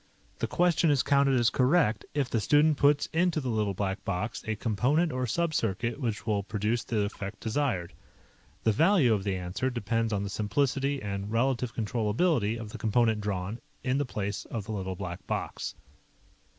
[0.39, 4.43] The question is counted as correct if the student puts into the Little Black Box
[4.47, 7.93] a component or subcircuit which will produce the effect desired.
[8.63, 13.21] The value of the answer depends on the simplicity and relative controllability of the component
[13.21, 15.75] drawn in the place of the Little Black Box.